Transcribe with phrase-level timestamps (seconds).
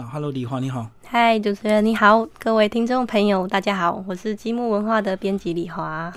[0.00, 0.88] Hello，李华，你好。
[1.04, 6.12] 嗨，主持人你好，各位听众朋友，大家好，我是积木文化的编辑李华。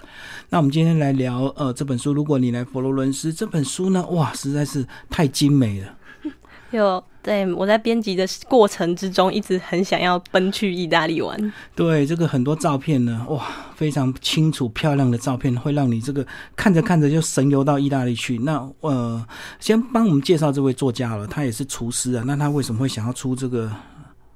[0.49, 5.97] 那我们今天来聊呃这本书，如果你来佛罗伦斯这本书呢，哇，实在是太精美了。
[6.69, 11.53] 有对我在编辑的过程之中，一直很想要奔去意大利玩。
[11.75, 13.45] 对，这个很多照片呢，哇，
[13.75, 18.39] 非常清楚漂亮的照片，会让你这个看着看着就神游到意大利去。
[18.39, 19.23] 那呃，
[19.59, 22.23] 先帮我们介绍这位作家了，他也是厨师啊。
[22.25, 23.71] 那他为什么会想要出这个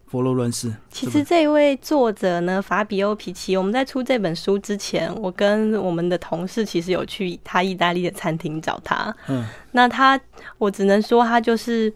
[0.05, 0.71] 佛罗伦斯？
[0.91, 9.16] 其实这位作者呢，法比欧皮奇，我们在出这本书之前，我跟我们的同事其实有去他意大利的餐厅找他。
[9.27, 10.20] 嗯，那他，
[10.59, 11.91] 我只能说他就是。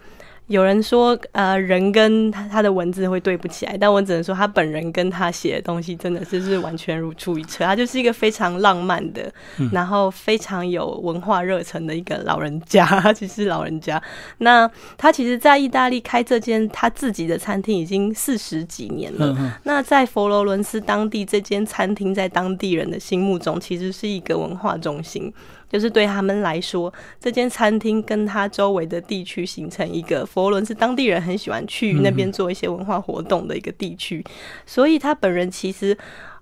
[0.49, 7.63] 有人说，呃，人跟他他的文字会对不起来，但我只能说，他本人跟他写的东西真的是是完全如出一辙。
[7.63, 9.31] 他就是一个非常浪漫的，
[9.71, 12.83] 然后非常有文化热忱的一个老人家。
[12.83, 14.01] 他 其实老人家，
[14.39, 14.67] 那
[14.97, 19.37] 他其实，在意大利开这间他自己的餐厅已经四十几年了。
[19.65, 25.31] 那在佛罗伦斯当地，这间餐厅在当地人的心目中，其实是一个文化中心。
[25.69, 34.25] 就是对他们来说，这间餐厅跟他周围的地区形成一个佛罗伦斯当地人很喜欢去那边做一些文化活动的一个地区，
[34.65, 35.95] 所以他本人其实，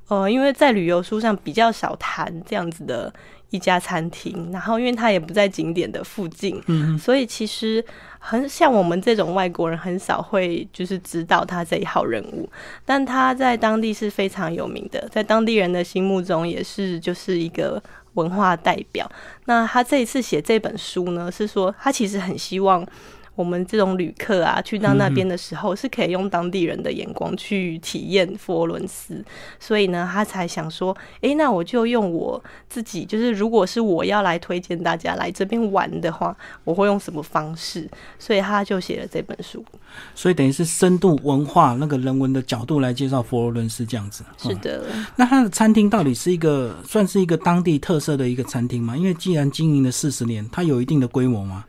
[0.07, 3.13] 呃，因为在旅游书上比较少谈这样子的
[3.49, 7.83] 一家餐厅，然后因为他也不在景点的附近，嗯，所以其实
[8.19, 12.49] 很像我们这种外国人很少会就是知道他这一号人物，
[12.85, 17.81] 但他在当地是非常有名的，在当地人的心目中也是就是一个。
[18.13, 19.07] 文化代表，
[19.45, 22.83] 那他这一次写这本书呢，是说他其实很希望。
[23.37, 29.23] 我们这种旅客啊，去到那边的时候，是可以用当地人的眼光去体验佛罗伦斯，
[29.59, 37.87] 所以呢，他才想说，哎，那我就用我自己，就是如果是我要来推荐大家来这边玩的话，我会用什么方式？
[38.17, 39.63] 所以他就写了这本书。
[40.15, 44.23] 所以等于是深度文化那个人文的角度来介绍佛罗伦斯这样子。
[44.37, 44.83] 是的。
[45.15, 48.97] 那他的餐厅到底是一个算是一个当地特色的一个餐厅吗？
[48.97, 51.65] 因为既然经营了四十年，它有一定的规模吗？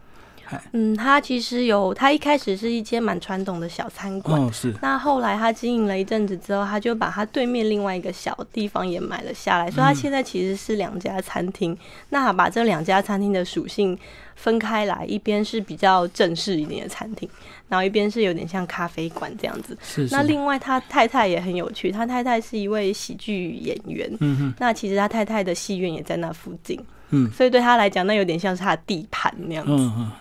[0.72, 4.74] 嗯，他其实有，他一开始是一间蛮传统的小餐馆，哦是。
[4.80, 11.76] 那后来他经营了一阵子之后，他就把他对面另外一个小地方也买了下来，所以他现在其实是两家餐厅。
[12.10, 13.98] 那把这两家餐厅的属性
[14.34, 17.28] 分开来，一边是比较正式一点的餐厅，
[17.68, 19.76] 然后一边是有点像咖啡馆这样子。
[19.82, 20.08] 是。
[20.10, 24.54] 那另外他太太也很有趣，他太太是一位喜剧演员，嗯哼。
[24.58, 26.80] 那其实他太太的戏院也在那附近，
[27.10, 29.72] 嗯，所以对他来讲，那有点像是他的地盘那样子。
[29.72, 30.12] 嗯嗯。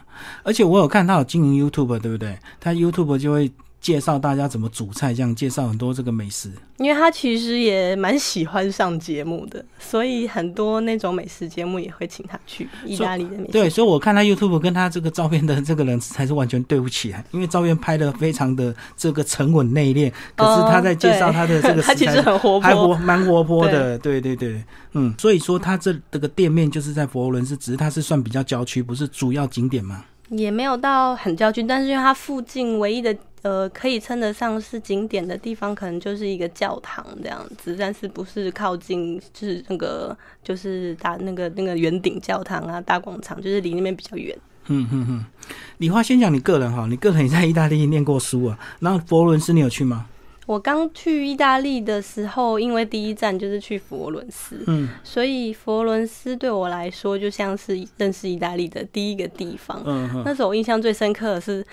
[0.44, 2.38] 而且我有看到经营 YouTube，对不对？
[2.60, 6.52] 他 YouTube 就会介绍大家怎么煮菜，这样介绍很多这个美食。
[6.78, 13.52] 因为他其实也蛮喜欢上节目的，所以很多那种美食节目也会请他去意大利的美食。
[13.52, 23.98] 对，所以我看他 YouTube 跟他这个照片的这个人才是完全对不起来，因为照片拍的非常的这个沉稳内敛，可是他在介绍他的这个，他其实很活泼，蛮活泼的。
[23.98, 24.64] 对对对，
[24.94, 30.06] 嗯，所以说他这这个店面就是在佛罗伦斯，只是他是算比较郊区，不是主要景点吗？
[30.30, 44.38] 也没有到很郊区，但是因为它附近唯一的呃可以称得上是景点的地方，可能就是一个教堂这样子，但是不是靠近就是那个就是大那个那个圆顶教堂啊大广场，就是离那边比较远。
[44.68, 45.26] 嗯哼哼，
[45.78, 50.06] 李花先讲你个人哈，你个人也在意大利念过书啊，然后佛伦斯你有去吗？
[50.48, 59.80] 我刚去意大利的时候，因为第一站就是去佛罗伦斯，嗯，所以佛罗伦斯对我来说就像是认识意大利的第一个地方。
[59.86, 61.64] 嗯，那时候我印象最深刻的是。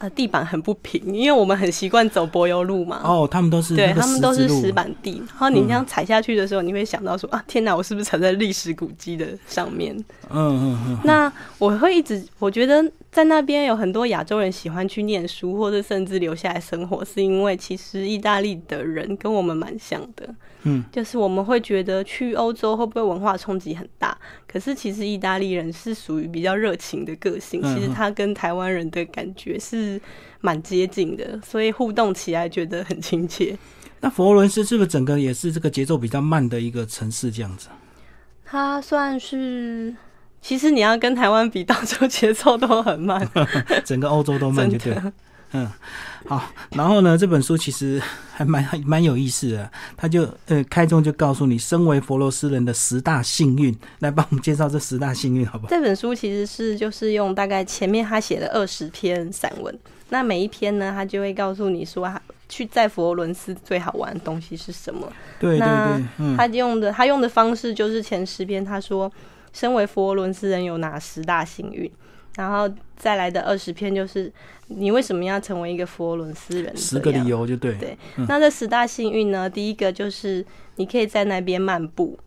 [0.00, 3.02] 呃，地板很不平，因为我们很习惯走柏油路嘛。
[3.04, 5.22] 哦，他们都是对，他们都是石板地。
[5.28, 9.94] 然后你这样踩下去的时候，你会想到说啊，天哪，我是不是踩在历史古迹的上面？
[10.30, 10.98] 嗯嗯嗯。
[11.04, 20.26] 那我会一直，我觉得在那边有很多亚洲人喜欢去念书，或者甚至留下来生活，是因为其实意大利的人跟我们蛮像的。
[20.62, 24.16] 嗯，就是我们会觉得去欧洲会不会文化冲击很大？
[24.50, 30.00] 可是其实意大利人是属于比较热情的个性，其实他跟台湾人的感觉是
[30.40, 33.56] 蛮接近的，所以互动起来觉得很亲切。
[34.00, 37.30] 那佛罗伦斯是不是整个也是这个节奏比较慢的一个城市？
[37.30, 37.68] 这样子？
[38.44, 39.94] 它算是，
[40.42, 43.28] 其实你要跟台湾比，到处节奏都很慢，
[43.84, 45.00] 整个欧洲都慢，就对。
[45.52, 45.68] 嗯，
[46.26, 48.00] 好，然后呢，这本书其实
[48.32, 55.70] 还蛮 蛮有意思的，他就呃开中就告诉你，身为佛罗斯人的十大幸运，来帮我们介绍这十大幸运，好不好？
[55.70, 59.76] 这本书其实是就是用大概前面他写的二十篇散文，
[60.10, 62.08] 那每一篇呢，他就会告诉你说，
[62.48, 65.12] 去在佛罗伦斯最好玩的东西是什么。
[65.40, 65.66] 对对
[66.16, 69.10] 对，他用的他用的方式就是前十篇，他说，
[69.52, 71.90] 身为佛罗伦斯人有哪十大幸运。
[72.40, 74.32] 然后再来的二十篇就是
[74.68, 76.74] 你为什么要成为一个佛罗伦斯人？
[76.76, 77.74] 十个理由就对。
[77.74, 79.48] 对，那这十大幸运呢？
[79.48, 80.44] 第一个就是
[80.76, 82.18] 你可以在那边漫步。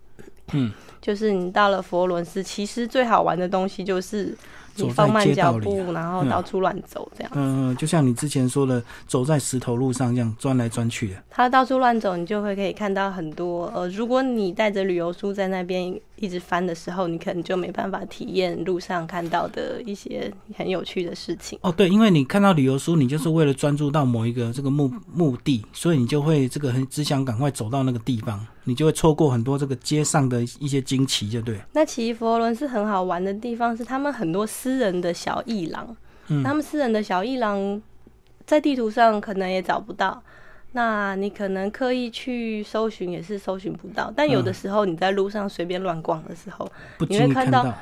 [0.51, 0.71] 嗯，
[1.01, 4.37] 就是你到了佛罗伦斯，其实最好玩的东西就是。
[4.75, 7.31] 你放慢脚步，然后到处乱走，这样。
[7.35, 11.15] 嗯，就像你之前说的，走在石头路上这样钻来钻去的。
[11.29, 13.71] 他到处乱走，你就会可以看到很多。
[13.75, 21.59] 呃，如果你带着旅游书在那边一直翻的时候，你可能就没办法体验路上看到的一些很有趣的事情。
[21.61, 28.39] 哦，对，因为你看到旅游书，你就是为了专注到某一个这个目目的，所以你就会这个很只想赶快走到那个地方。
[28.63, 31.59] 你就会错过很多这个街上的一些惊奇，就对。
[31.73, 35.93] 那其实佛罗伦斯很好玩的地方是，他们很多私人的小艺廊，
[36.29, 37.81] 嗯，他们私人的小艺廊
[38.45, 40.23] 在地图上可能也找不到，
[40.73, 44.11] 那你可能刻意去搜寻也是搜寻不到。
[44.15, 46.69] 但有的时候你在路上随便乱逛的时候，
[47.09, 47.73] 你会看到。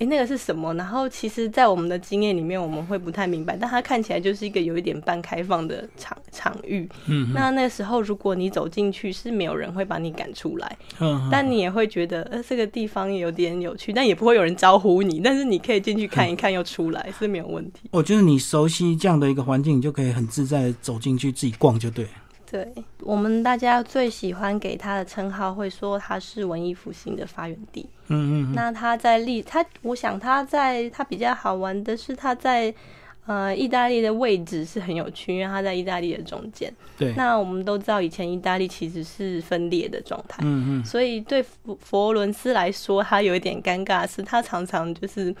[0.00, 0.72] 哎，那个是什么？
[0.76, 6.88] 然后其实，在我们的经验里面，我们会不太明白，但它看起来就是一个有一点半开放的场场域。
[7.04, 10.78] 嗯，那那时候如果你走进去，是没有人会把你赶出来。
[11.00, 15.20] 嗯，但你也会觉得，呃，这个地方有点有趣，但也不会有人招呼你。
[15.20, 17.90] 但是你可以进去看一看，又出来是没有问题。
[17.90, 22.06] 我觉得你熟悉这样的一个环境，你就可以很自在走进去自己逛，就对。
[22.50, 22.66] 对
[23.02, 27.88] 我们大家最喜欢给他的称号，会说他是文艺复兴的发源地。
[28.08, 28.52] 嗯嗯。
[28.54, 32.74] 那他在历他，我想他在他比较好玩的是他在
[33.26, 36.72] 呃意大利的位置是很有趣，因为他在意大利的中间。
[36.98, 37.12] 对。
[37.14, 40.42] 那我们都知道，以前意大利其实是分裂的状态。
[40.42, 40.84] 嗯嗯。
[40.84, 45.32] 所以对佛佛罗伦斯来说，他有一点尴尬，是他常常就是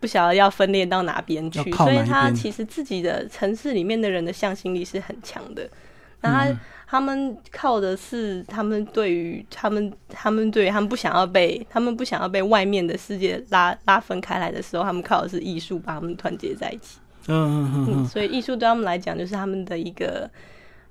[0.00, 5.68] 不晓得要分裂到哪边去，所以他其实自己的城市里面的人的向心力是很强的。
[6.22, 16.98] 那他他们靠的是他们对于他们他们对他们不想要被他们不想要被外面的世界拉拉分开来的时候，他们靠的是艺术把他们团结在一起。
[17.28, 20.28] 嗯嗯嗯，所以艺术对他们来讲就是他们的一个。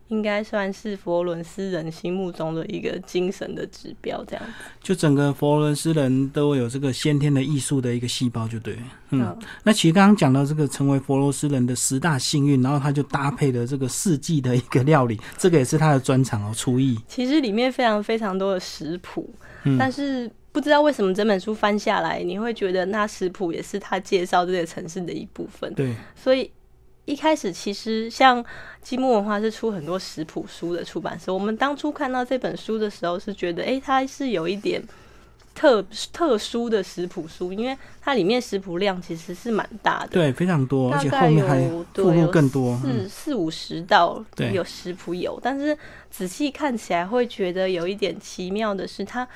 [0.10, 4.52] 应该算是佛罗伦斯人心目中的一个精神的指标，这样子。
[4.82, 8.78] 就整个佛罗伦斯人都有这个先天的艺术的一个细胞，就对。
[9.12, 16.98] 嗯，那其实刚刚讲到这个成为佛罗伦斯人的十大幸运，然后他就搭配了这个四季的一个料理，这个也是他的专长哦，厨艺。
[17.08, 19.32] 其实里面非常非常多的食谱，
[19.78, 25.72] 但是不知道为什么整本书翻下来，你会觉得那食谱也是他介绍这个城市的一部分。
[25.76, 26.50] 对，所以。
[27.10, 28.44] 一开始其实像
[28.84, 34.80] 积木文化是出很多食谱书的出版社，我们当初看到这本书的时候是觉得，哎，它是有一点
[35.56, 35.84] 特
[36.14, 44.24] 特殊的食谱书，因为它里面食谱量其实是蛮大的，对，非常多，而且后面还附录更多，四四五十道
[44.54, 45.76] 有食谱有，但是
[46.12, 49.28] 仔细看起来会觉得有一点奇妙的是，它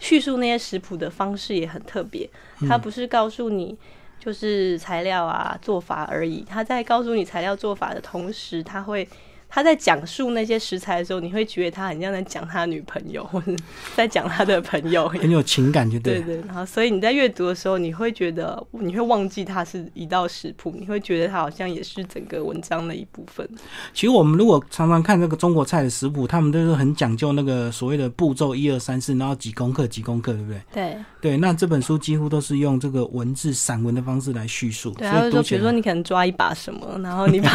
[0.00, 2.26] 叙述那些食谱的方式也很特别，
[2.66, 3.76] 它不是告诉你。
[4.20, 6.44] 就是材料啊，做法而已。
[6.48, 9.08] 他在告诉你材料做法的同时，他会。
[9.50, 13.52] 他在讲述那些食材的时候，你会觉得他很像在讲他女朋友， 或者
[13.96, 16.20] 在讲他的朋友，很有情感，就对。
[16.20, 23.44] 对对，然后所以你在阅读的时候，你会觉得你会忘记它是一道食谱，你会觉得它好像也是整个文章的一部分。
[23.92, 30.60] 其实我们如果常常看那个中国菜的食谱，他们都是很讲究那个所谓的步骤，一二三四，然后几功课几功课，对不对？
[30.72, 34.92] 对对，那这本书几乎都是用这个文字散文的方式来叙述。
[34.92, 37.50] 对，他就说，比如说你可能抓一把什么，然后你把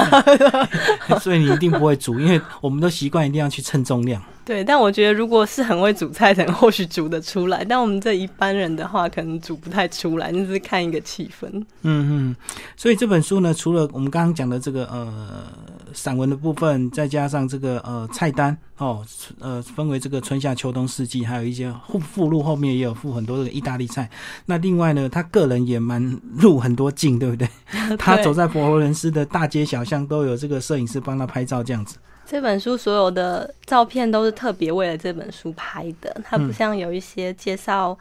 [1.22, 1.85] 所以你一定不。
[1.86, 4.22] 会煮，因为我们都习惯一定要去称重量。
[4.46, 7.66] 对，但我觉得如果是很会煮菜的人， 或许煮得出来。
[7.66, 11.48] 但我们这一般人的话，可能煮不太出来，就是看一个气氛。
[11.82, 12.36] 嗯嗯。
[12.78, 15.48] 所以这本书呢，除了我们刚刚讲的这个呃
[15.94, 19.04] 散文的部分，再加上这个呃菜单哦，
[19.40, 24.08] 呃分为这个春夏秋冬四季，还有一些附附录后面也有附很多的意大利菜。
[24.46, 27.50] 那另外呢，他个人也蛮入很多镜，对不对？
[27.98, 31.98] 他走在佛罗伦斯的大街小巷，都有这个摄影师帮他拍照，这样子。
[32.28, 37.98] 这本书所有的照片都是特别为了这本书拍的，它不像有一些介绍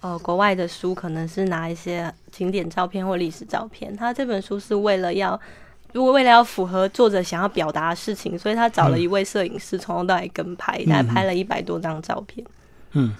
[0.00, 3.94] 呃国外的书，可能是拿一些景点照片或历史照片。
[3.94, 5.38] 他这本书是为了要，
[5.92, 12.46] 如果为了要符合作者想要表达的事情，所以他找了一位摄影师从头到尾跟拍，他拍了一百多张照片。
[12.92, 13.14] 嗯。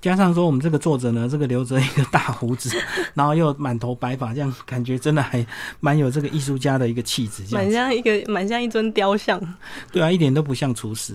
[0.00, 2.70] 加上说，我们这个作者呢，这个留着一个大胡子，
[3.14, 5.44] 然后又满头白发，这样感觉真的还
[5.80, 9.40] 蛮有这个艺术家的一个气质，蛮像一个蛮像一尊雕像。
[9.90, 11.14] 对啊，一点都不像厨师。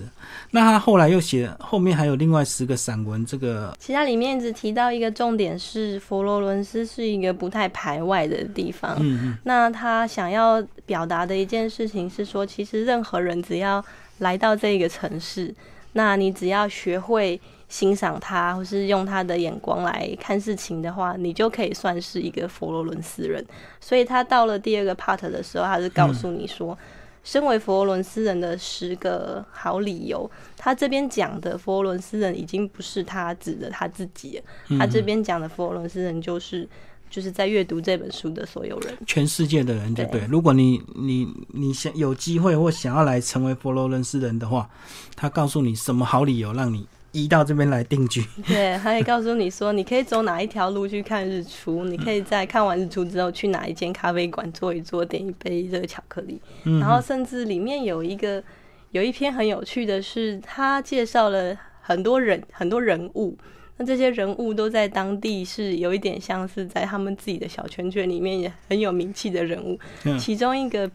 [0.50, 8.98] 那他后来又写后面还有另外十个散文，这个其他里面只提到一个重点是佛罗伦斯是一个不太排外的地方。
[9.00, 9.38] 嗯嗯。
[9.44, 13.84] 那他想要表达的一件事情是说，其实任何人只要
[14.18, 15.54] 来到这个城市，
[15.94, 17.40] 那你只要学会。
[17.72, 23.44] 欣赏他，或是用他的眼光来看事情的话，你就可以算是一个佛罗伦斯人。
[23.80, 26.78] 所以他到了第二个 part 的时候，他是告诉你说，
[27.24, 30.30] 身为佛罗伦斯人的十个好理由。
[30.58, 34.42] 他这边讲的佛罗伦斯人已经不是他指的他自己，
[34.78, 36.68] 他这边讲的佛罗伦斯人就是。
[37.12, 40.26] 就是在阅读这本书的所有人，全世界的人就对。
[40.30, 44.70] 如果你你你想有机会或想要来成为佛罗伦斯人的话，
[45.14, 48.24] 他告诉你什么好理由让你移到这边来定居？
[48.48, 56.42] 对，他也告诉你说，你可以走哪一条路去看日出，你可以在看完日出之后去哪一间咖啡馆坐一坐，点一杯热巧克力。
[56.64, 58.44] 然后甚至里面有一个
[58.92, 63.38] 有一篇很有趣的是，他介绍了很多人很多人物。
[63.78, 69.80] 那这些人物都在当地是有一点像是在他们自己的小圈圈里面也很有名气的人物。
[70.20, 70.90] 其中一个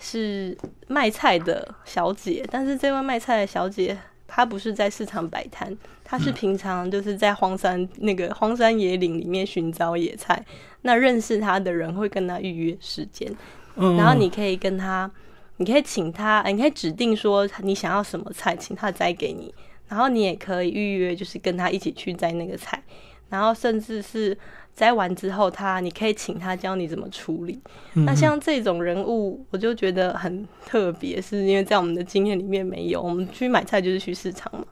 [0.00, 0.56] 是
[0.88, 3.96] 卖菜的小姐，但是这位卖菜的小姐
[4.34, 10.42] 她不是在市场摆摊，他是平常就是在荒山那个荒山野岭里面寻找野菜。
[10.80, 13.30] 那认识他的人会跟他预约时间，
[13.76, 15.10] 然后你可以跟他，
[15.58, 19.54] 你可以请他，你可以指定说你想要什么菜，请他摘给你。
[19.86, 22.82] 然后你也可以预约，就是跟他一起去摘那个菜，
[23.28, 24.34] 然后甚至是
[24.74, 27.60] 摘完之后，他你可以请他教你怎么处理。
[27.92, 33.00] 那像这种人物，我就觉得很特别，是因为在我们的经验里面没有。
[33.00, 34.64] 我们去买菜就是去市场嘛。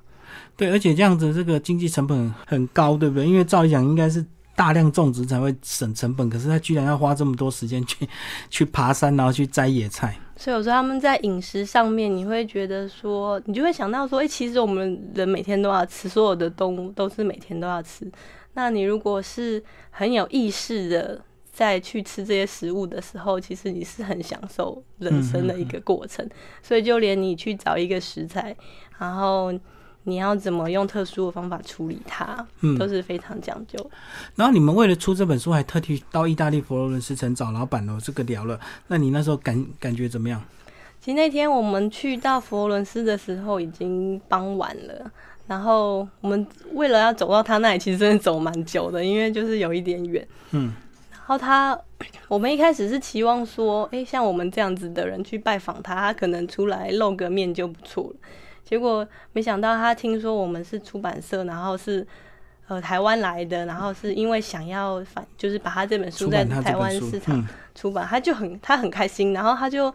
[0.56, 3.26] 对，而且这样子这个经济成本很高，对不对？
[3.26, 4.24] 因为照理讲应该是
[4.60, 8.06] 大量种植才会省成本，可是他居然要花这么多时间去
[8.50, 10.14] 去爬山，然后去摘野菜。
[10.36, 18.06] 所以有时候他们在饮食上面，你会觉得说，你就会想到说，哎，其实我们人每天都要吃，所有的动物都是每天都要吃。
[18.52, 21.18] 那你如果是很有意识的
[21.50, 26.28] 在去吃这些食物的时候，其实你是很享受人生的一个过程。
[26.62, 28.54] 所以就连你去找一个食材，
[28.98, 29.58] 然后。
[30.04, 33.90] 你要怎么用特殊的方法处理它，嗯都是非常讲究。
[34.34, 38.58] 然后你们为了出这本书，还特地到意大利佛罗伦斯城找老板哦，这个聊了。
[38.86, 40.42] 那你那时候感感觉怎么样？
[41.00, 45.10] 其实那天我们去到佛罗伦斯的时候已经傍晚了，
[45.46, 50.26] 然后我们为了要走到他那里，其实真的走蛮久的，因为就是有一点远。
[50.50, 50.72] 嗯。
[51.12, 51.78] 然后他，
[52.26, 58.16] 我们一开始是期望说，哎，像我们这样子的人去拜访他，他可能出来露个面就不错了。
[58.64, 62.06] 结果没想到，他听说我们是出版社，然后是
[62.68, 69.92] 呃台湾来的，然后是因为想要反，就是把他这本书在台湾市场出版，他就很他很开心，然后他就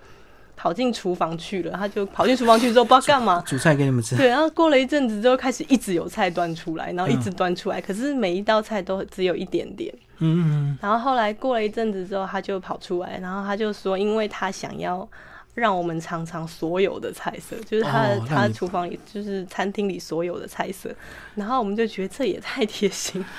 [0.58, 4.18] 跑进厨房去了，他就跑进厨房去之后不知道干嘛，煮菜给你们吃。
[4.18, 9.94] 对，然后过了一阵子之后，开始一直有菜端出来，然后一直端出来，可是每一道菜都只有一点点。
[10.20, 10.78] 嗯嗯。
[10.82, 15.08] 然后后来过了一阵子之后，他就跑出来，然后他就说，因为他想要。
[15.56, 20.94] 让我们尝尝所有的菜色，就是他的他厨房里，就是餐厅里所有的菜色，
[21.34, 23.24] 然后我们就觉得这也太贴心。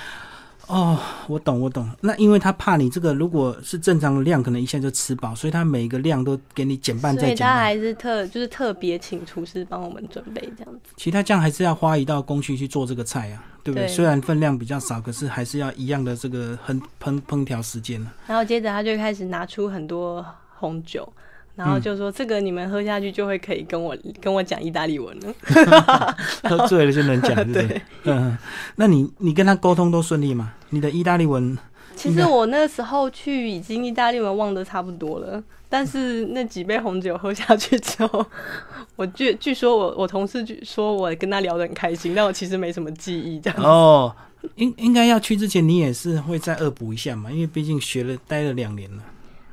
[0.67, 1.89] 哦，我懂我懂。
[2.01, 7.47] 那因为他怕你这个如果是正常的量，可能一下就吃饱，所以他每一个量都给你减半再减半。
[7.47, 10.91] 他还是特就是特别请厨师帮我们准备这样子。
[10.97, 13.87] 其他这样还是要花一道工序去做这个菜呀，对不对？
[13.87, 21.07] 虽然分量比较少，可是还是要一样的这个烹烹烹调时间然后接着他就开始拿出很多红酒。
[21.57, 26.15] 然后就说这个你们喝下去就会可以跟我跟我讲意大利文了，
[26.47, 28.37] 喝醉了就能讲，对，嗯，
[28.75, 30.53] 那你你跟他沟通都顺利吗？
[30.69, 31.57] 你的意大利文？
[31.95, 38.23] 其实我那时候去已经意大利文忘得差不多了，但是那几杯红酒喝下去之后，
[38.95, 43.59] 我据据说我我同事据说我跟他聊得很开心，但我其实没什么记忆这样。
[43.63, 44.15] 哦，
[44.57, 49.01] 应应该要去之前你也是会再恶补一下嘛，因为毕竟学了待了两年了。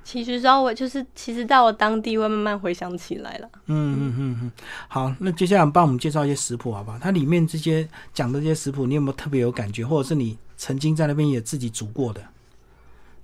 [0.04, 3.49] 其实稍微就是，其实到了当地会慢慢回想起来了。
[3.66, 4.52] 嗯嗯嗯嗯，
[4.87, 6.99] 好，那接下来帮我们介绍一些食谱，好不好？
[6.99, 12.20] 它里面这些讲的这些食谱，你有没有特别有感觉，或者是你曾经在那边也自己煮过的？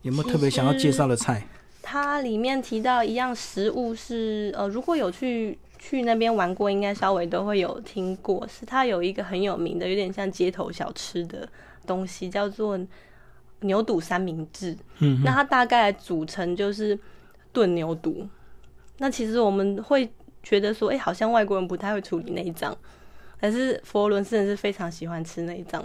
[0.00, 1.46] 有没有特别想要介绍的菜？
[1.82, 11.46] 它里面提到一样食物是，呃，如果有去去那边玩过，应该稍微都会有听过，是它有一个很有名的，有点像街头小吃的
[11.87, 12.80] 东西，叫做。
[13.61, 16.99] 牛肚三明治，嗯，那它大概组成就是
[17.52, 18.26] 炖牛肚。
[18.99, 20.11] 那其实我们会
[20.43, 22.76] 觉得说，哎，好像外国人不太会处理内脏，
[23.40, 25.83] 但是佛罗伦斯人是非常喜欢吃内脏。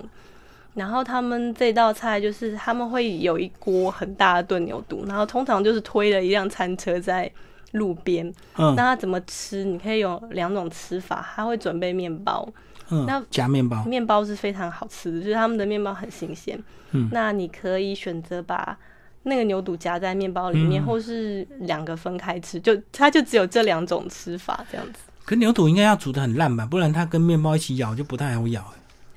[0.73, 7.31] 然后他们这道菜就是他们会有一锅很大的炖牛肚，然后通常就是推了一辆餐车在
[7.71, 8.27] 路边。
[8.57, 9.63] 嗯，那他怎么吃？
[9.63, 12.45] 你可以有两种吃法，他会准备面包。
[12.89, 16.57] 那夹面包，面包是非常好吃的，就是他们的面包很新鲜。
[16.91, 18.77] 嗯，那你可以选择把
[19.23, 24.99] 那个牛肚夹在面包里面，或是两个分开吃，就它就只有这两种吃法这样子。
[25.25, 28.63] 可牛肚应该要煮的很烂吧，不然它跟面包一起咬就不太好咬。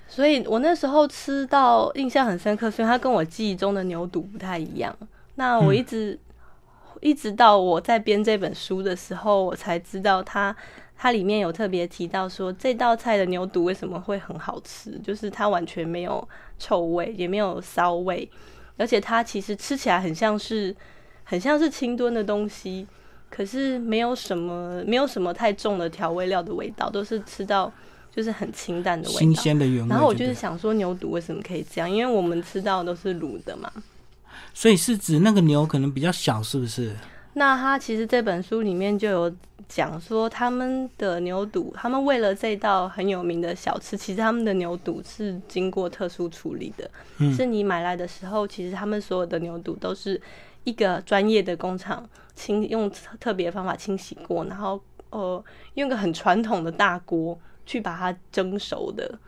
[0.08, 4.96] 所以我那时候吃到印象很深刻，所以它跟我记忆中的牛肚不太一样。
[5.34, 6.18] 那我一直
[7.00, 10.56] 一直到我在编这本书的时候，我才知道它
[10.98, 16.28] 它里面有特别提到说这道菜的牛肚为什么会很好吃，就是它完全没有
[16.58, 18.28] 臭味，也没有骚味，
[18.76, 20.74] 而且它其实吃起来很像是
[21.24, 22.86] 很像是清炖的东西，
[23.30, 27.72] 可是没有什么没有什么太重的调味料的味道，都是吃到。
[28.10, 29.88] 就是很清淡的味道，新鲜的原味。
[29.88, 31.88] 然后我就是想说，牛肚为什么可以这样？
[31.88, 33.70] 因为我们吃到都是卤的嘛。
[34.52, 36.96] 所以是指那个牛可能比较小，是不是？
[37.34, 39.32] 那它其实这本书里面就有
[39.68, 46.90] 讲说，他们的牛肚，他们为了这道很有名的小吃，其实他们的牛肚是经过特殊处理的。
[47.18, 47.32] 嗯。
[47.34, 50.20] 是你买来的时候，其实他们所有的牛肚都是
[50.64, 55.44] 一个专业的工厂清用特别方法清洗过，然后呃
[55.74, 57.38] 用个很传统的大锅。
[57.68, 59.18] 去把它蒸熟的，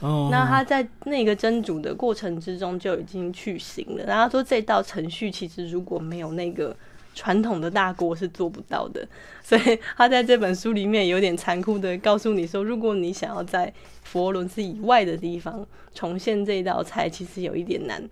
[0.00, 4.02] 那他在那个蒸煮的过程之中就已经去腥了。
[4.04, 6.76] 然后说这道程序其实如果没有那个
[7.14, 9.06] 传统的大锅是做不到的，
[9.42, 18.02] 所以他在这本书里面有点残酷的告诉你说，如果你想要在佛罗伦斯以外的地方重现这道菜，其实有一点难。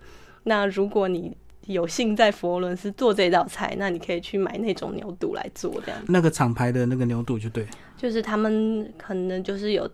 [0.45, 1.35] 那如果你
[1.67, 7.65] 有幸在佛罗伦斯做这道菜，那你可以去买那种牛肚来做，这样那个厂牌的那个牛肚就对。
[7.95, 9.89] 就是他们可能就是有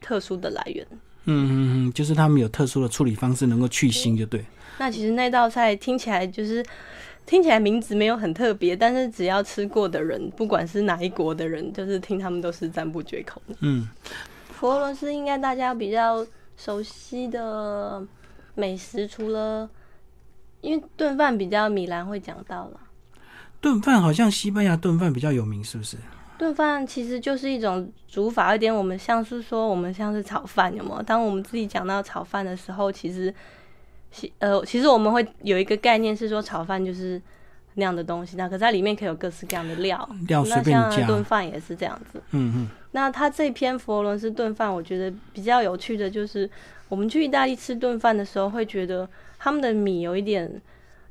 [0.00, 0.86] 特殊的来源，
[1.24, 4.44] 嗯嗯嗯，就是他们有特殊的处理方式，能够去腥，就对。
[4.78, 6.64] 那其实那道菜听起来就是
[7.30, 13.54] 听起来名字没有很特别，但是只要吃过的人，不管是哪一国的人，就是听他们都是赞不绝口的。
[13.60, 13.88] 嗯，
[14.52, 18.04] 佛罗伦斯应该大家比较熟悉的
[18.56, 19.70] 美食，除了
[20.60, 22.80] 因为炖饭比较米兰会讲到了，
[23.60, 25.96] 炖饭好像西班牙炖饭比较有名，是不是？
[26.36, 31.02] 炖饭其实就是一种煮法，有点我们像是说我们像是炒饭，有没有？
[31.04, 33.32] 当我们自己讲到炒饭的时候，其实，
[34.38, 37.20] 呃，其实我们会有一个概念是说炒饭就是
[37.74, 41.06] 那样的东西，那可是它里面可以有各式各样的料，料随便加。
[41.06, 42.20] 炖饭也是这样子。
[42.32, 42.68] 嗯嗯。
[42.92, 46.50] 那他这篇佛罗伦斯炖饭，我觉得比较有趣的就是，
[46.88, 50.60] 我们去意大利吃炖饭的时候，会觉得他们的米有一点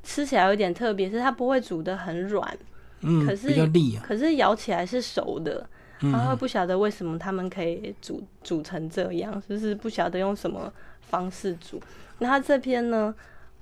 [0.04, 2.58] 吃起来有点特别，是它不会煮的很软。
[3.00, 4.04] 嗯，可是比较利啊。
[4.06, 5.66] 可是咬起来是熟的，
[6.00, 10.70] 然后不晓得为什么他们可以煮煮成这样，就是不晓得用什么
[11.10, 11.82] 方式煮。
[12.20, 13.14] 那他这篇呢，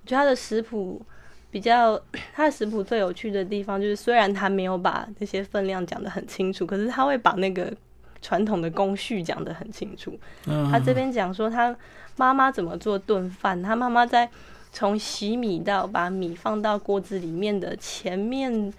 [0.04, 1.02] 我觉得他的食谱
[1.50, 2.00] 比较，
[2.34, 7.74] 他的食谱最有趣的地方就是，虽然他没有把那些分量讲得很清楚，可是他会把那个
[8.22, 10.18] 传统的工序讲得很清楚。
[10.72, 11.76] 他这边讲说他
[12.18, 14.30] 妈妈怎么做炖饭，他妈妈在
[14.72, 18.74] 从洗米到把米放到锅子里面的前面。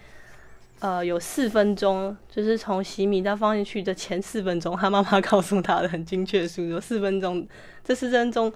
[0.81, 7.45] 呃，有四分钟，就是从洗米到放进去的前四分钟，他妈妈告诉他的很精确的数字，四分钟。
[7.83, 8.53] 这四分钟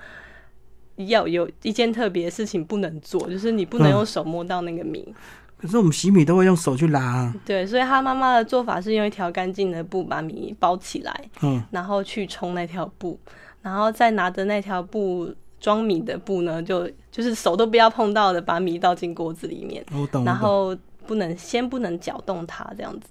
[0.96, 5.12] 要有一件特别的事情不能做，就是你不能用手摸到那个米。
[5.58, 7.34] 可是我们洗米都会用手去拉。
[7.44, 13.18] 对，所以他妈妈的做法是用一条干净的布把米包起来，嗯，然后去冲那条布，
[13.62, 19.84] 然后再拿着那条布装米的布呢，就就是手都不要碰到的，把米倒进锅子里面。
[20.24, 20.76] 然后。
[21.06, 23.08] 不能先不能搅动它这样子，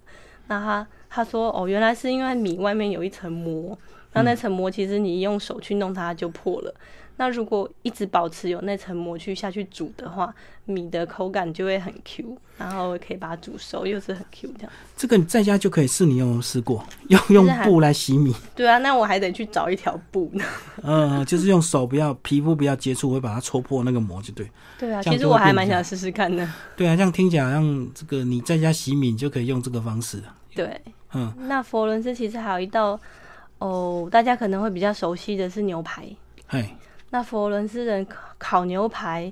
[0.47, 3.77] 那他他说哦，原来是因为米外面有一层膜，
[4.13, 6.73] 那那层膜其实你用手去弄它就破了。
[7.21, 10.33] 那如果一直保持有那层膜去下去煮的话，
[10.65, 14.71] 米的口感就会很 Q，然后可以把它煮熟，又是很 Q 这样。
[14.97, 18.35] 这个你在家就可以试，你有试过 用用布来洗米？
[18.55, 20.43] 对啊，那我还得去找一条布呢。
[20.81, 24.49] 嗯， 就是用手不要皮肤不要接触，会把它戳破那个膜就对。
[24.79, 26.43] 对啊，其实我还蛮想试试看的。
[26.75, 30.23] 对啊，这样听起来好像这个你在家洗米就可以用这个方式。
[30.55, 30.81] 对，
[31.13, 32.99] 嗯，那佛罗伦斯其实还有一道
[33.59, 36.03] 哦，大家可能会比较熟悉的是牛排。
[36.47, 36.75] 哎。
[37.11, 38.05] 那佛罗伦斯人
[38.37, 39.31] 烤牛排，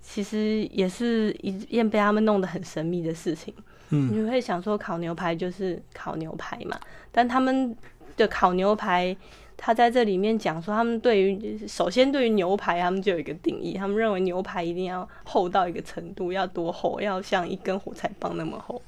[0.00, 3.52] 其实也是一件被他们弄得很神秘的事情。
[3.90, 6.78] 嗯，你会想说烤牛排就是烤牛排嘛？
[7.10, 7.76] 但他们
[8.16, 9.16] 的烤牛排，
[9.56, 17.00] 他在这里面讲说，他们对于首先对于牛排，他们就有一个定义，他们认为牛排一定要厚到一个程度，要多厚？
[17.00, 18.80] 要像一根火柴棒那么厚。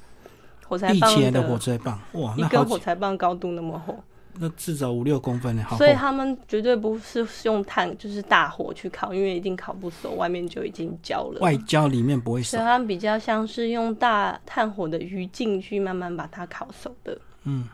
[0.67, 4.03] 火柴棒的火柴棒，哇，一根火柴棒高度那么厚。
[4.37, 11.39] 那至少五六公分呢，所以他们绝对不是用炭，就是大火去烤，因为一定烤不熟，外面就已经焦了。
[11.39, 12.51] 外焦里面不会熟。
[12.51, 17.17] 所以他们比较像是用大炭火的余烬去慢慢把它烤熟的。
[17.43, 17.67] 嗯，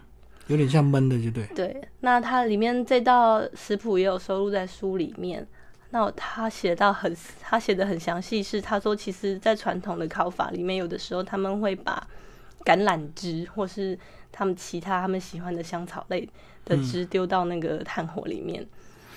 [0.47, 1.45] 有点像焖的，就对。
[1.55, 5.47] 对，那它里面这道食谱也有收录在书里面。
[5.93, 12.07] 那他写到很，他写的很详细，是他说，其实，在传统的烤法里面，有的时候他们会把
[12.63, 13.99] 橄榄枝或是
[14.31, 16.29] 他们其他他们喜欢的香草类。
[16.65, 18.65] 的汁丢到那个炭火里面，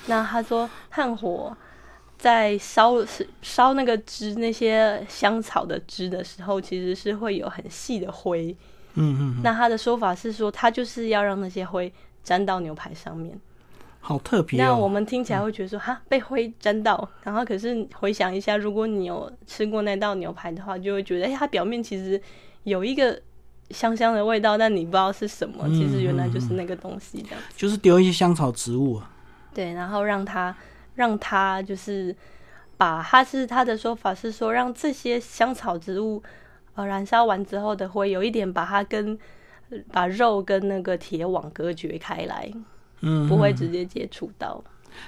[0.06, 1.56] 那他说炭火
[2.18, 2.94] 在烧
[3.42, 8.56] 烧那个汁那些香草的汁的时候，其实是会有很细的灰。
[8.94, 9.40] 嗯嗯。
[9.42, 13.38] 那他的说法是说，他就是要让那些灰沾到牛排上面。
[14.00, 14.62] 好特别哦！
[14.62, 17.08] 那我们听起来会觉得说，哈，被灰沾到。
[17.22, 22.20] 然后可是回想一下，如果你有吃过那道牛排的话，就会觉得，哎，它表面其实
[22.64, 23.18] 有一个
[23.74, 25.68] 香香的味道，但你不知道是什么。
[25.68, 27.44] 其实原来就是那个东西，这样。
[27.56, 28.94] 就是丢一些香草植物。
[28.94, 29.10] 啊
[29.52, 30.56] 对，然后让它
[30.94, 32.16] 让它就是
[32.76, 36.22] 把它是他的说法是说，让这些香草植物
[36.74, 39.18] 呃燃烧完之后的灰有一点把它跟
[39.92, 42.50] 把肉跟那个铁网隔绝开来。
[43.00, 44.64] 嗯，不会直接接触到。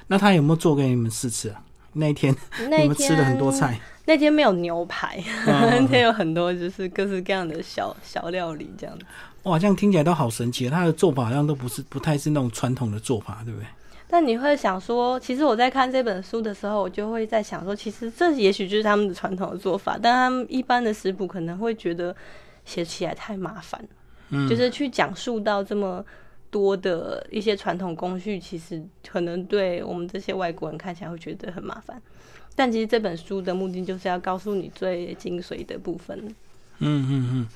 [0.08, 1.62] 那他有没有做给你们试吃啊？
[1.94, 3.80] 那一天你们吃了很多菜。
[4.06, 9.04] 那天没有牛排， 那天有很多就是各式各样的小小料理这样子。
[9.42, 10.70] 哇，这样听起来都好神奇。
[10.70, 13.66] 他的做法好像都不是不太是那种传统的做法，对不对？
[14.08, 22.14] 但你会想说，其实我在看这本书的时候，我就会在想说，其实这也许就是他们的传统的做法，但他们一般的食谱可能会觉得
[22.64, 23.84] 写起来太麻烦，
[24.30, 26.04] 嗯，就是去讲述到这么。
[26.48, 32.00] 多的一些传统工序，其实可能对我们这些外国人看起来会觉得很麻烦，
[32.56, 36.18] 但其实这本书的目的就是要告诉你最精髓的部分。
[36.78, 37.48] 嗯嗯嗯，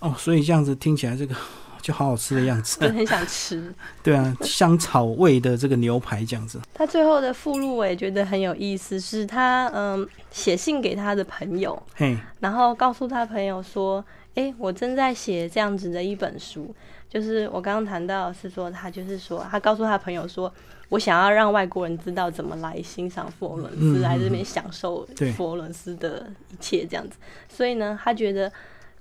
[0.00, 1.34] 哦，所以这样子听起来，这个
[1.82, 3.72] 就好好吃的样子，很想吃。
[4.02, 6.60] 对啊，香草味的这个牛排这样子。
[6.72, 14.04] 他最后的附录我也觉得很有意思，是他嗯写信给他的朋友，嘿，然后告诉他朋友说
[14.34, 16.74] ：“哎，我正在写这样子的一本书。”
[17.08, 20.52] 就是我刚刚谈到是说，他就是说，他告诉他朋友说，
[20.88, 27.16] 我想要让外国人知道怎么来欣赏佛罗伦斯，来这边享受佛罗伦斯的一切这样子。
[27.48, 28.50] 所以呢，他觉得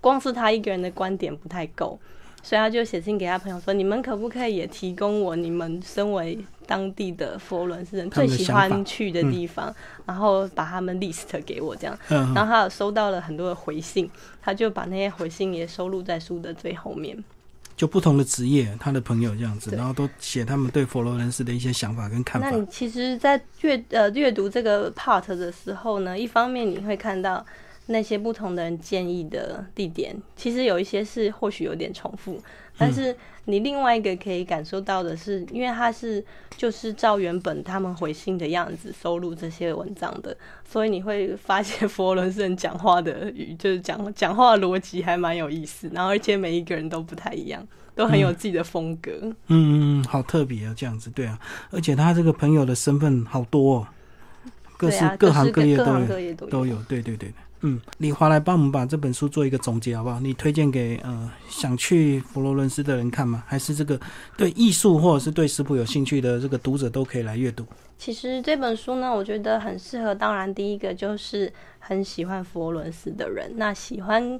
[0.01, 1.99] 光是他一个人的观点不太够，
[2.41, 9.71] 所以他就写信给他朋友说，你们可不可以也提供我你们身为当地的佛罗伦斯人最喜欢去的地方，
[10.07, 11.95] 然后把他们 list 给我这样。
[12.07, 14.09] 然后他有收到了很多的回信，
[14.41, 17.23] 他就把那些回信也收录在书的最后面。
[17.75, 22.49] 就不同的职业，他的朋友这样子，然后都写他们对佛罗伦斯的一些想法跟看法。
[22.49, 27.45] 那你其实，在阅呃阅读这个 part 的时候呢，一方面你会看到
[27.87, 32.41] 那些不同的人建议的地点，其实有一些是或许有点重复，
[32.77, 36.23] 但是你另外一个可以感受到的是，因为他是
[36.57, 40.35] 就是照原本他们回信的样子收录这些文章的，
[40.67, 47.65] 所以你会发现佛罗伦斯人讲话的语就是讲讲话逻辑还蛮有意思，然后而且每一个人都不太一样。
[47.95, 51.39] 都很有自己的风格，嗯嗯嗯，好特别啊，这样子，对啊，
[51.71, 53.87] 而且他这个朋友的身份好多，哦，
[54.75, 55.85] 各式各行各业都
[56.19, 57.33] 有，都有，对对对
[57.65, 60.19] 嗯，李华来帮我们把这本书做一个总结好不好？
[60.19, 63.43] 你推荐给呃想去佛罗伦斯的人看吗？
[63.47, 63.99] 还是这个
[64.37, 67.65] 对艺术或者是对食谱有兴趣的这个读者都可以来阅读？
[67.97, 74.39] 其实这本书呢，我觉得很适合，当然第一个就是很喜欢佛罗伦斯的人，那喜欢。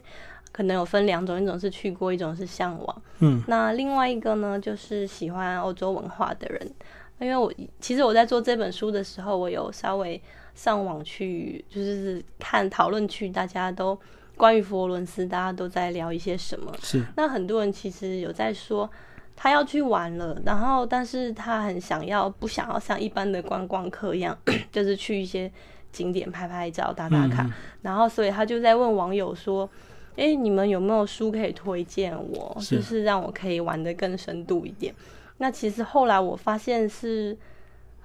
[0.51, 3.01] 可能有分两种，一种是去过，一种是向往。
[3.19, 6.71] 嗯，那另外一个呢，就是喜欢欧洲文化的人。
[7.19, 10.21] 因为我其实我在做这本书的时候，我有稍微
[10.55, 13.95] 上网去，就是看讨论区，大家都
[14.35, 16.73] 关于佛罗伦斯，大家都在聊一些什么。
[16.81, 17.03] 是。
[17.15, 18.89] 那很多人其实有在说，
[19.35, 24.35] 他要去玩了，然后但是他很想要，不想要像一般的观光客一样，
[24.71, 25.51] 就是去一些
[25.91, 27.47] 景点拍拍照、打打卡。
[27.83, 29.69] 然后，所以他就在问网友说。
[30.17, 32.57] 哎，你们有没有书可以推荐我？
[32.61, 34.95] 就是让我可以玩的更深度一点。
[35.39, 37.37] 那其实后来我发现是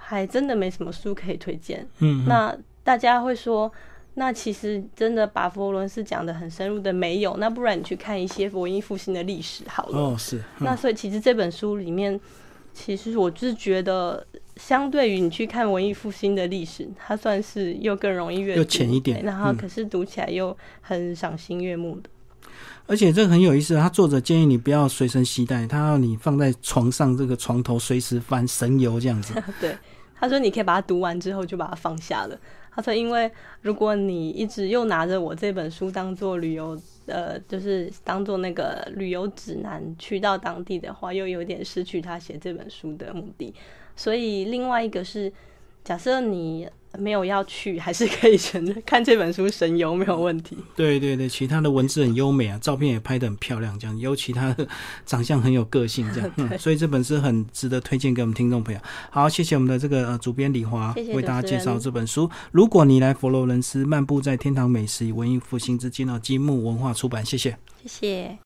[0.01, 1.87] 还真的没什么书可以推荐。
[1.99, 3.71] 嗯，那大家会说，
[4.15, 7.37] 那其实真的把佛罗伦斯讲的很深入的没有。
[7.37, 9.99] 那不然你去看一些文艺复兴的历史好了。
[9.99, 10.43] 哦，是。
[10.61, 12.19] 那所以其实这本书里面，
[12.73, 14.27] 其实我就是觉得。
[14.57, 22.11] 相对于你去看文艺复兴的历史，它算是又更容易阅读，又浅一点，然后可是读起来又很赏心悦目的。
[22.91, 29.33] 而且这个很有意思，他作者建议你不要随身携带，他要你放在床上这个床头随时翻神游这样子。
[29.61, 29.79] 对，
[30.17, 32.37] 他说你可以把它读完之后就把它放下了。
[32.75, 33.31] 他说，因为
[33.63, 36.77] 如果你一直又拿着我这本书当做旅游，
[37.07, 43.55] 呃，就是当做那个旅游指南去到当地的话，又有点失去他写这本书的目的。
[43.95, 45.33] 所以，另外一个是，
[45.85, 50.57] 假设你没有要去，还是可以选择看这本书神游没有问题。
[50.75, 54.67] 对对对，其他的文字很优美啊，照片也拍的很漂亮，这样尤其他的
[55.07, 56.31] 长相很有个性，这样。
[56.37, 58.81] 嗯， 所以这本书很值得推荐给我们听众朋友。
[59.11, 62.29] 好，谢谢我们的这个主编李华为大家介绍这本书。
[62.51, 68.39] 如果你来佛罗伦斯漫步在天堂美食与文艺复兴之间哦，积木文化出版，谢谢，谢谢。